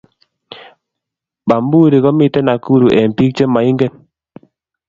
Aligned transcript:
Bamburi 1.47 1.97
komiten 2.03 2.43
nakuru 2.47 2.85
een 2.99 3.15
pik 3.17 3.31
cha 3.37 3.45
maingen. 3.53 3.93